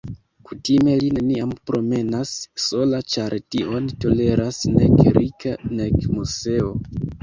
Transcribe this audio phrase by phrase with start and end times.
[0.51, 2.33] Kutime li neniam promenas
[2.65, 6.79] sola, ĉar tion toleras nek Rika, nek Moseo.